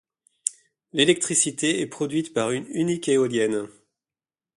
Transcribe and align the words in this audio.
L'électricité 0.93 1.79
est 1.81 1.85
produite 1.85 2.33
par 2.33 2.49
une 2.49 2.65
unique 2.69 3.07
éolienne. 3.07 3.67